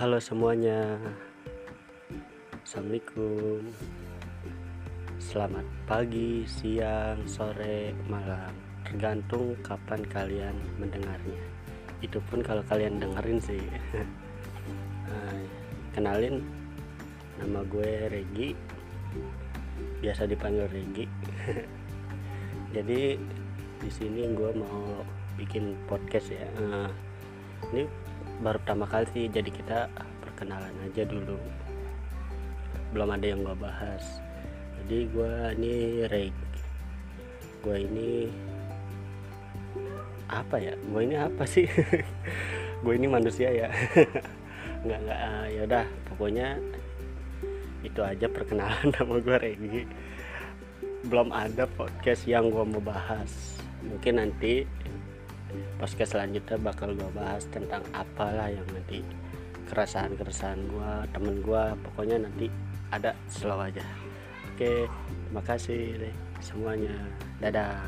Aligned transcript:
Halo 0.00 0.16
semuanya. 0.16 0.96
Assalamualaikum. 2.64 3.60
Selamat 5.20 5.68
pagi, 5.84 6.48
siang, 6.48 7.20
sore, 7.28 7.92
malam. 8.08 8.48
Tergantung 8.80 9.52
kapan 9.60 10.00
kalian 10.08 10.56
mendengarnya. 10.80 11.44
Itu 12.00 12.16
pun 12.32 12.40
kalau 12.40 12.64
kalian 12.72 12.96
dengerin 12.96 13.44
sih. 13.44 13.60
Kenalin 15.92 16.48
Nama 17.36 17.60
gue 17.68 17.92
Regi. 18.08 18.56
Biasa 20.00 20.24
dipanggil 20.24 20.64
Regi. 20.72 21.04
Jadi 22.80 23.20
di 23.84 23.90
sini 23.92 24.32
gue 24.32 24.48
mau 24.56 25.04
bikin 25.36 25.76
podcast 25.84 26.32
ya. 26.32 26.48
Eh, 26.56 26.88
Ini 27.68 27.84
baru 28.40 28.56
pertama 28.64 28.88
kali 28.88 29.06
sih 29.12 29.24
jadi 29.28 29.50
kita 29.52 29.78
perkenalan 30.24 30.72
aja 30.88 31.04
dulu. 31.04 31.36
Belum 32.96 33.08
ada 33.12 33.26
yang 33.28 33.44
gue 33.44 33.56
bahas. 33.60 34.02
Jadi 34.80 35.06
gue 35.12 35.34
ini 35.60 35.74
Reg. 36.08 36.36
Gue 37.60 37.76
ini 37.84 38.10
apa 40.32 40.56
ya? 40.56 40.72
Gue 40.88 41.04
ini 41.04 41.16
apa 41.20 41.44
sih? 41.44 41.68
Gue 42.84 42.96
ini 42.96 43.04
manusia 43.04 43.52
ya. 43.52 43.68
Nggak 44.88 45.00
nggak 45.04 45.20
uh, 45.20 45.46
ya 45.52 45.60
udah 45.68 45.84
pokoknya 46.08 46.56
itu 47.84 48.00
aja 48.00 48.24
perkenalan 48.32 48.88
nama 48.96 49.14
gue 49.20 49.36
Regi 49.36 49.82
belum 51.04 51.32
ada 51.32 51.64
podcast 51.64 52.28
yang 52.28 52.48
gue 52.52 52.64
mau 52.64 52.80
bahas. 52.80 53.56
Mungkin 53.84 54.20
nanti 54.20 54.68
podcast 55.76 56.16
selanjutnya 56.16 56.56
bakal 56.60 56.94
gue 56.94 57.10
bahas 57.12 57.46
tentang 57.50 57.82
apalah 57.94 58.50
yang 58.50 58.66
nanti 58.70 59.02
keresahan-keresahan 59.70 60.60
gue 60.66 60.92
temen 61.14 61.42
gue 61.42 61.62
pokoknya 61.90 62.16
nanti 62.26 62.46
ada 62.90 63.14
slow 63.30 63.62
aja. 63.62 63.84
Oke 64.54 64.86
terima 65.26 65.42
kasih 65.46 65.98
deh 65.98 66.14
semuanya. 66.42 66.94
Dadah 67.38 67.80